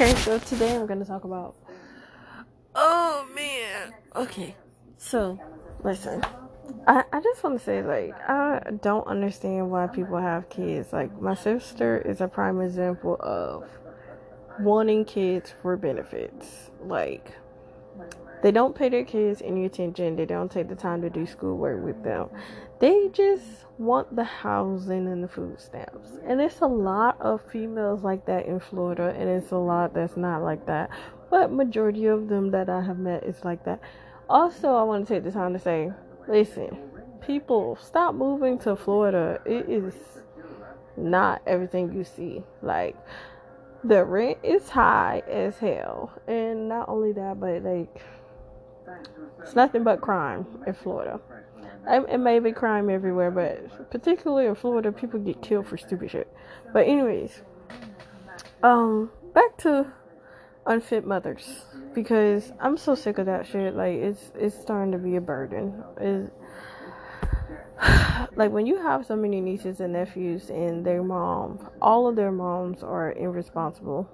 [0.00, 1.56] Okay, so today I'm gonna talk about.
[2.72, 3.92] Oh man.
[4.14, 4.54] Okay,
[4.96, 5.40] so
[5.82, 6.22] listen.
[6.86, 10.92] I, I just want to say, like, I don't understand why people have kids.
[10.92, 13.68] Like, my sister is a prime example of
[14.60, 16.70] wanting kids for benefits.
[16.80, 17.32] Like,
[18.42, 21.82] they don't pay their kids any attention, they don't take the time to do schoolwork
[21.82, 22.28] with them.
[22.78, 23.44] They just
[23.78, 26.18] want the housing and the food stamps.
[26.24, 30.16] And it's a lot of females like that in Florida, and it's a lot that's
[30.16, 30.90] not like that.
[31.30, 33.80] But majority of them that I have met is like that.
[34.28, 35.90] Also, I want to take the time to say,
[36.28, 36.78] listen,
[37.26, 39.40] people, stop moving to Florida.
[39.44, 39.94] It is
[40.96, 42.42] not everything you see.
[42.62, 42.96] Like
[43.84, 48.02] the rent is high as hell, and not only that, but like
[49.42, 51.20] it's nothing but crime in Florida.
[51.86, 56.30] It may be crime everywhere, but particularly in Florida, people get killed for stupid shit.
[56.72, 57.40] But anyways,
[58.62, 59.86] um, back to
[60.66, 63.74] unfit mothers because I'm so sick of that shit.
[63.74, 65.82] Like it's it's starting to be a burden.
[65.98, 66.30] It's,
[68.36, 72.32] like when you have so many nieces and nephews and their mom, all of their
[72.32, 74.08] moms are irresponsible,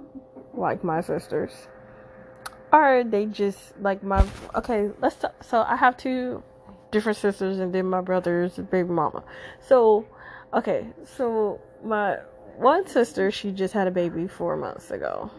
[0.53, 1.69] like my sisters.
[2.73, 4.91] Or they just like my okay.
[5.01, 6.43] Let's talk, so I have two
[6.91, 9.23] different sisters and then my brother's baby mama.
[9.61, 10.07] So,
[10.53, 12.19] okay, so my
[12.57, 15.31] one sister, she just had a baby four months ago.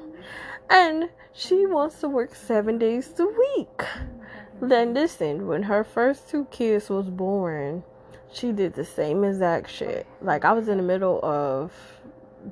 [0.69, 3.83] And she wants to work seven days a week.
[4.61, 7.83] Then listen, when her first two kids was born,
[8.35, 10.05] she did the same exact shit.
[10.21, 11.71] Like I was in the middle of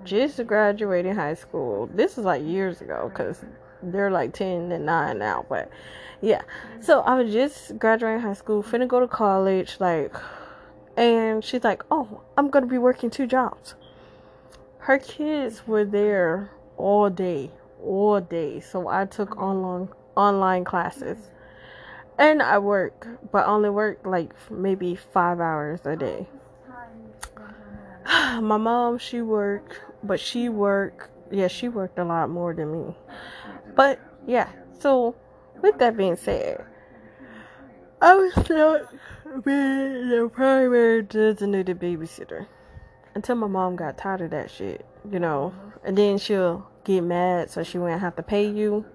[0.04, 1.88] just graduating high school.
[1.94, 3.44] This is like years ago because
[3.82, 5.70] they're like 10 and 9 now, but
[6.22, 6.42] yeah.
[6.80, 10.16] So I was just graduating high school, finna go to college, like,
[10.96, 13.76] and she's like, "Oh, I'm gonna be working two jobs."
[14.80, 17.52] Her kids were there all day,
[17.84, 18.60] all day.
[18.60, 21.30] So I took online online classes,
[22.18, 26.28] and I work, but only work like maybe five hours a day.
[28.06, 31.10] My mom, she worked, but she worked.
[31.32, 32.96] Yeah, she worked a lot more than me.
[33.76, 35.16] But yeah, so
[35.62, 36.66] with that being said,
[38.02, 38.82] I was not
[39.44, 42.48] being the primary designated babysitter
[43.16, 45.54] until my mom got tired of that shit, you know.
[45.84, 48.86] And then she'll get mad so she won't have to pay you.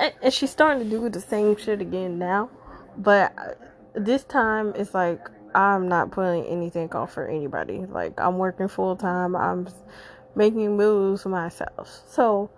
[0.00, 2.50] And, and she's starting to do the same shit again now.
[2.96, 3.58] But
[3.94, 7.84] this time it's like I'm not putting anything off for anybody.
[7.86, 9.36] Like I'm working full time.
[9.36, 9.68] I'm
[10.34, 12.02] making moves myself.
[12.06, 12.50] So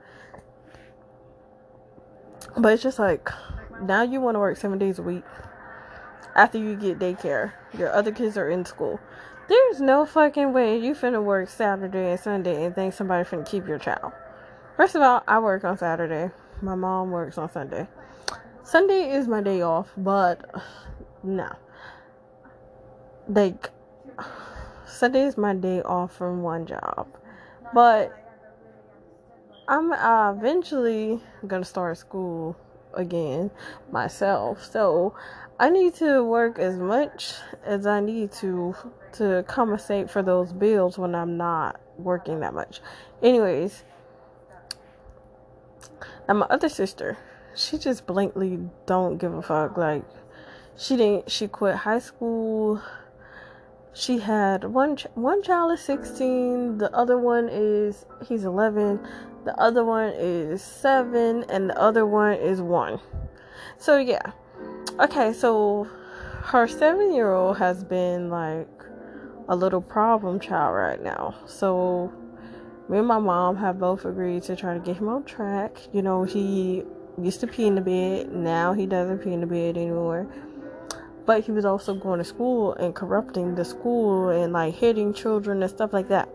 [2.57, 3.29] but it's just like
[3.83, 5.25] now you want to work seven days a week
[6.37, 7.53] after you get daycare.
[7.77, 9.01] Your other kids are in school.
[9.49, 13.67] There's no fucking way you finna work Saturday and Sunday and think somebody finna keep
[13.67, 14.13] your child.
[14.77, 16.33] First of all, I work on Saturday.
[16.63, 17.89] My mom works on Sunday.
[18.63, 20.49] Sunday is my day off, but
[21.25, 21.51] no.
[23.29, 23.71] Like
[24.87, 27.09] Sunday is my day off from one job.
[27.75, 28.17] But
[29.67, 32.57] I'm uh, eventually gonna start school
[32.95, 33.51] again
[33.91, 35.17] myself, so
[35.59, 37.35] I need to work as much
[37.65, 38.77] as I need to
[39.15, 42.81] to compensate for those bills when I'm not working that much.
[43.21, 43.83] Anyways,
[46.33, 47.19] and my other sister,
[47.55, 49.77] she just blankly don't give a fuck.
[49.77, 50.03] Like
[50.79, 51.31] she didn't.
[51.31, 52.81] She quit high school.
[53.93, 59.07] She had one one child is 16 the other one is he's 11
[59.45, 62.99] the other one is 7 and the other one is 1
[63.77, 64.33] so yeah.
[64.99, 65.87] Okay so
[66.45, 68.71] her 7 year old has been like
[69.51, 71.35] a little problem child right now.
[71.45, 72.11] So
[72.89, 75.77] me and my mom have both agreed to try to get him on track.
[75.93, 76.85] You know he
[77.21, 78.33] used to pee in the bed.
[78.33, 80.27] Now he doesn't pee in the bed anymore.
[81.25, 85.63] But he was also going to school and corrupting the school and like hitting children
[85.63, 86.29] and stuff like that.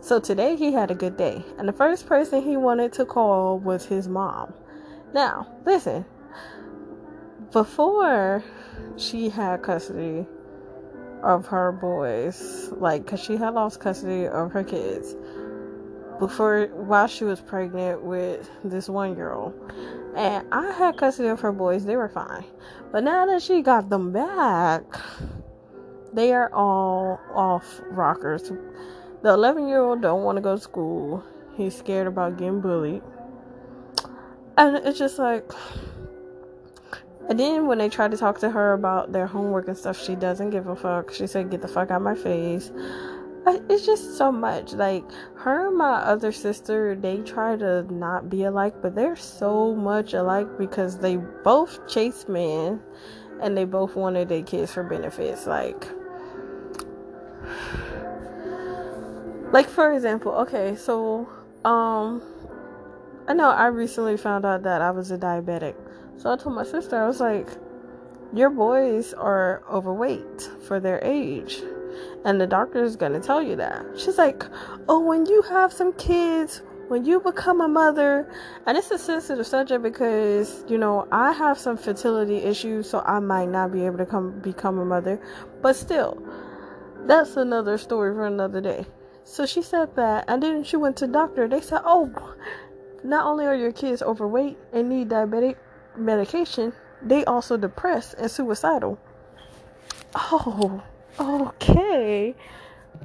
[0.00, 3.58] So today he had a good day, and the first person he wanted to call
[3.58, 4.54] was his mom.
[5.12, 6.04] Now, listen,
[7.52, 8.44] before
[8.96, 10.24] she had custody
[11.22, 15.16] of her boys, like, because she had lost custody of her kids
[16.18, 19.54] before while she was pregnant with this one girl
[20.16, 22.44] and I had custody of her boys, they were fine.
[22.90, 24.82] But now that she got them back,
[26.12, 28.50] they are all off rockers.
[29.22, 31.24] The 11 year old don't want to go to school.
[31.56, 33.02] He's scared about getting bullied.
[34.56, 35.50] And it's just like
[37.28, 40.14] and then when they try to talk to her about their homework and stuff, she
[40.14, 41.12] doesn't give a fuck.
[41.12, 42.72] She said, "Get the fuck out of my face."
[43.68, 44.72] It's just so much.
[44.72, 45.04] Like
[45.36, 50.14] her and my other sister, they try to not be alike, but they're so much
[50.14, 52.80] alike because they both chase men
[53.40, 55.46] and they both wanted their kids for benefits.
[55.46, 55.86] Like,
[59.52, 61.28] like for example, okay, so
[61.64, 62.22] um,
[63.28, 65.74] I know I recently found out that I was a diabetic,
[66.16, 67.48] so I told my sister I was like,
[68.34, 71.62] your boys are overweight for their age
[72.24, 73.84] and the doctor is going to tell you that.
[73.96, 74.44] She's like,
[74.88, 78.30] Oh, when you have some kids, when you become a mother,
[78.66, 83.18] and it's a sensitive subject because, you know, I have some fertility issues, so I
[83.18, 85.20] might not be able to come become a mother.
[85.60, 86.22] But still,
[87.06, 88.86] that's another story for another day.
[89.24, 91.46] So she said that, and then she went to doctor.
[91.46, 92.10] They said, Oh,
[93.04, 95.56] not only are your kids overweight and need diabetic
[95.96, 98.98] medication, they also depressed and suicidal.
[100.14, 100.82] Oh,
[101.20, 102.34] okay.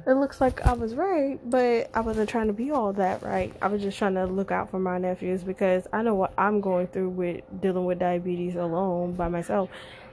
[0.06, 3.54] It looks like I was right, but I wasn't trying to be all that right.
[3.62, 6.60] I was just trying to look out for my nephews because I know what I'm
[6.60, 9.70] going through with dealing with diabetes alone by myself.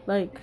[0.07, 0.39] Like,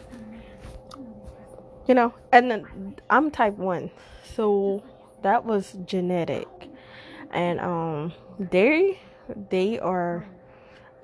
[1.87, 3.91] you know, and then I'm type 1.
[4.35, 4.83] So
[5.23, 6.49] that was genetic.
[7.31, 8.99] And um they
[9.51, 10.27] they are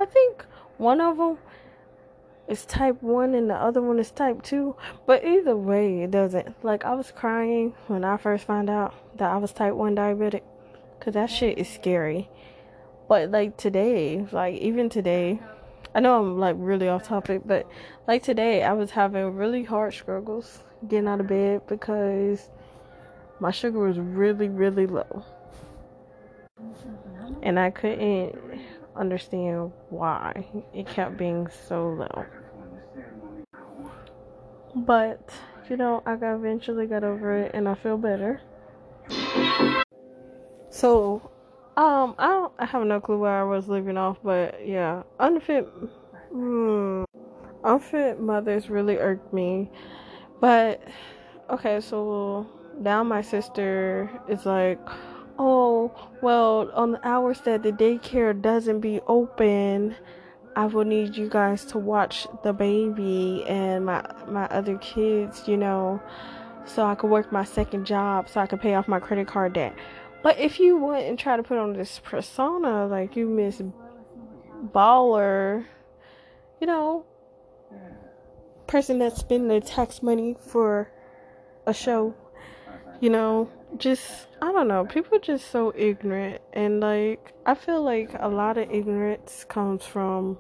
[0.01, 0.45] I think
[0.79, 1.39] one of them
[2.49, 4.77] is type 1 and the other one is type 2.
[5.07, 6.65] But either way, it doesn't.
[6.65, 10.43] Like, I was crying when I first found out that I was type 1 diabetic.
[10.99, 12.29] Because that shit is scary.
[13.09, 15.41] But, like, today, like, even today,
[15.95, 17.69] I know I'm, like, really off topic, but,
[18.09, 22.49] like, today, I was having really hard struggles getting out of bed because
[23.41, 25.25] my sugar was really, really low.
[27.43, 28.39] And I couldn't
[28.97, 32.27] understand why it kept being so low.
[34.75, 35.31] But,
[35.69, 38.41] you know, I eventually got over it and I feel better.
[40.71, 41.31] So,
[41.77, 45.65] um, I don't, I have no clue where I was leaving off, but yeah, unfit,
[46.33, 47.05] hmm,
[47.63, 49.71] unfit mothers really irked me.
[50.41, 50.83] But
[51.49, 52.47] okay, so
[52.81, 54.81] now my sister is like,
[55.39, 59.95] oh, well, on the hours that the daycare doesn't be open,
[60.57, 65.57] I will need you guys to watch the baby and my my other kids, you
[65.57, 66.01] know,
[66.65, 69.55] so I could work my second job so I could pay off my credit card
[69.55, 69.75] debt.
[70.23, 73.61] But if you went and try to put on this persona like you miss
[74.73, 75.65] baller,
[76.61, 77.05] you know,
[78.67, 80.91] person that's spending their tax money for
[81.67, 82.15] a show,
[83.01, 88.11] you know, just I don't know, people just so ignorant and like I feel like
[88.19, 90.39] a lot of ignorance comes from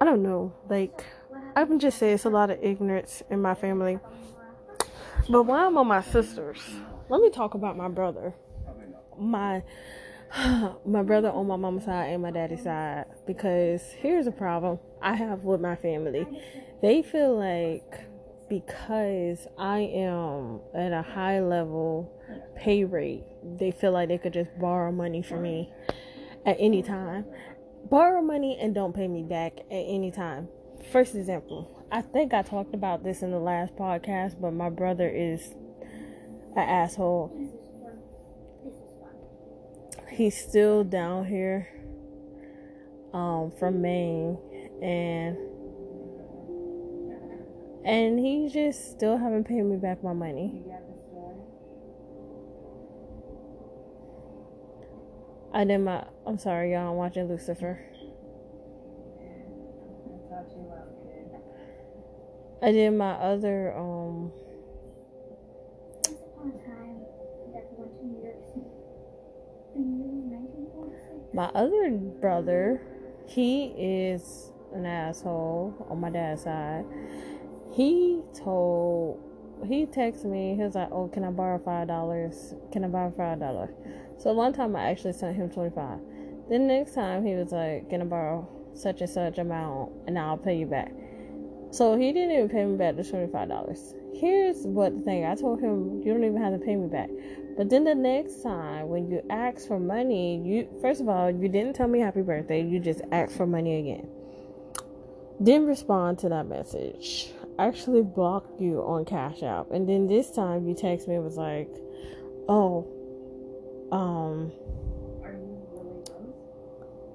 [0.00, 1.04] I don't know, like
[1.56, 3.98] I can just say it's a lot of ignorance in my family.
[5.28, 6.60] But while I'm on my sisters,
[7.08, 8.34] let me talk about my brother.
[9.18, 9.62] My
[10.86, 15.14] my brother on my mom's side and my daddy's side because here's a problem I
[15.14, 16.26] have with my family.
[16.82, 18.06] They feel like
[18.48, 22.12] because I am at a high level
[22.56, 23.24] pay rate,
[23.58, 25.72] they feel like they could just borrow money from me
[26.46, 27.24] at any time.
[27.90, 30.48] Borrow money and don't pay me back at any time.
[30.92, 35.08] First example, I think I talked about this in the last podcast, but my brother
[35.08, 35.54] is
[36.56, 37.50] an asshole.
[40.10, 41.68] He's still down here
[43.12, 44.38] um, from Maine
[44.82, 45.36] and
[47.84, 50.62] and he just still haven't paid me back my money.
[55.52, 56.04] I did my.
[56.26, 56.90] I'm sorry, y'all.
[56.90, 57.84] I'm watching Lucifer.
[62.62, 64.32] I did my other um.
[71.32, 72.82] My other brother,
[73.26, 76.84] he is an asshole on my dad's side
[77.72, 79.20] he told
[79.66, 82.54] he texted me he was like oh can i borrow five dollars?
[82.72, 83.70] Can i borrow five dollars?
[84.18, 85.98] So one time i actually sent him 25
[86.48, 90.36] then next time he was like can i borrow such and such amount and i'll
[90.36, 90.92] pay you back?
[91.72, 95.60] So he didn't even pay me back the $25 here's what the thing i told
[95.60, 97.10] him you don't even have to pay me back.
[97.56, 101.48] But then the next time when you ask for money you first of all you
[101.48, 104.08] didn't tell me happy birthday you just asked for money again.
[105.42, 107.32] Didn't respond to that message
[107.66, 109.70] actually blocked you on Cash App.
[109.70, 111.70] And then this time you text me was like,
[112.48, 112.86] "Oh,
[113.92, 114.52] um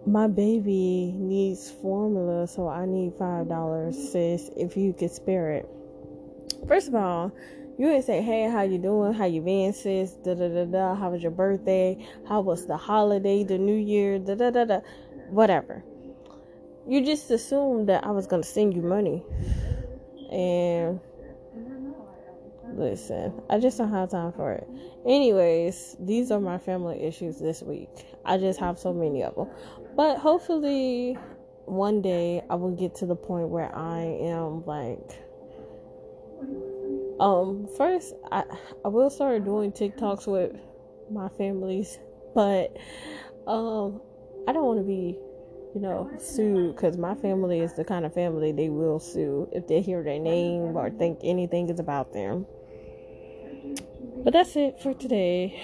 [0.05, 5.69] my baby needs formula, so I need $5, sis, if you could spare it."
[6.67, 7.31] First of all,
[7.77, 9.11] You didn't say, "Hey, how you doing?
[9.11, 10.13] How you been, sis?
[10.23, 10.95] Da da da da.
[10.95, 11.97] How was your birthday?
[12.25, 14.17] How was the holiday, the New Year?
[14.17, 14.79] Da da da da.
[15.29, 15.83] Whatever."
[16.87, 19.25] You just assumed that I was gonna send you money,
[20.31, 20.99] and
[22.73, 24.67] listen, I just don't have time for it.
[25.05, 27.89] Anyways, these are my family issues this week.
[28.25, 29.49] I just have so many of them,
[29.95, 31.17] but hopefully,
[31.65, 35.25] one day I will get to the point where I am like
[37.19, 38.43] um, first, I
[38.83, 40.55] I will start doing TikToks with
[41.09, 41.99] my families,
[42.33, 42.75] but
[43.47, 44.01] um,
[44.47, 45.17] I don't want to be,
[45.75, 49.67] you know, sue because my family is the kind of family they will sue if
[49.67, 52.45] they hear their name or think anything is about them.
[54.23, 55.61] But that's it for today.